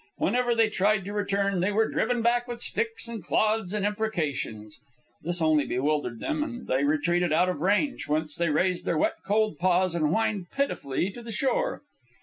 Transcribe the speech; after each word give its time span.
Whenever 0.17 0.55
they 0.55 0.67
tried 0.67 1.05
to 1.05 1.13
return 1.13 1.59
they 1.59 1.71
were 1.71 1.87
driven 1.87 2.23
back 2.23 2.47
with 2.47 2.59
sticks 2.59 3.07
and 3.07 3.23
clods 3.23 3.71
and 3.71 3.85
imprecations. 3.85 4.79
This 5.21 5.43
only 5.43 5.63
bewildered 5.63 6.19
them, 6.19 6.41
and 6.41 6.65
they 6.65 6.83
retreated 6.83 7.31
out 7.31 7.49
of 7.49 7.59
range, 7.61 8.07
whence 8.07 8.35
they 8.35 8.49
raised 8.49 8.83
their 8.85 8.97
wet, 8.97 9.17
cold 9.27 9.59
paws 9.59 9.93
and 9.93 10.07
whined 10.07 10.49
pitifully 10.49 11.11
to 11.11 11.21
the 11.21 11.31
shore. 11.31 11.83